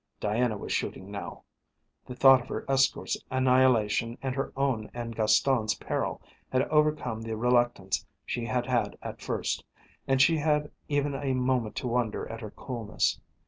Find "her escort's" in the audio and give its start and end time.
2.47-3.17